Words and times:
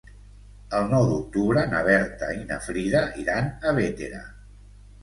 El 0.77 0.87
nou 0.93 1.05
d'octubre 1.09 1.67
na 1.75 1.83
Berta 1.89 2.33
i 2.39 2.41
na 2.49 2.59
Frida 2.65 3.05
iran 3.27 3.55
a 3.71 3.77
Bétera. 3.83 4.27